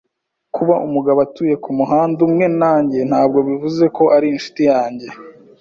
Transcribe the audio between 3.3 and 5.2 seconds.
bivuze ko ari inshuti yanjye.